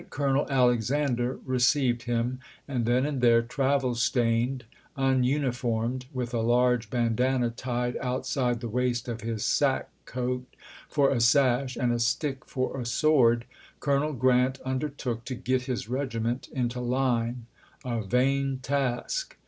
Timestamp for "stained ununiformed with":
3.93-6.33